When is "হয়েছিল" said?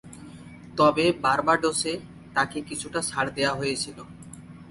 3.53-3.97